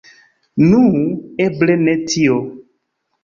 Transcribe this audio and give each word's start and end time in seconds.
Nu, 0.69 0.79
eble 1.45 1.75
ne 1.83 1.95
tio. 2.13 2.39